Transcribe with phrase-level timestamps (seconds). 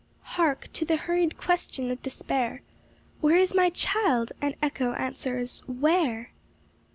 [0.33, 0.67] "Hark!
[0.73, 2.63] to the hurried question of despair:
[3.19, 6.31] 'Where is my child?' and echo answers 'where?'"